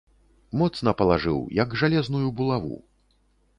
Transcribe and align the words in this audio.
Моцна 0.61 0.93
палажыў, 1.01 1.37
як 1.63 1.77
жалезную 1.83 2.27
булаву. 2.39 2.75